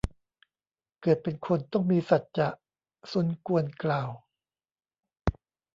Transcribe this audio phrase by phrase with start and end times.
[1.01, 2.49] เกิดเป็นคน ต้องมีสัจจะ
[3.11, 4.09] ซุนกวนกล่าว